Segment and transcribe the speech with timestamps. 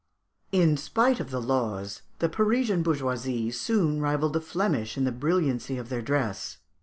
[0.51, 5.77] In spite of the laws, the Parisian bourgeoisie soon rivalled the Flemish in the brilliancy
[5.77, 6.57] of their dress.